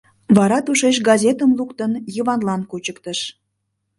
[0.37, 3.19] Вара тушеч газетым луктын, Йыванлан кучыктыш.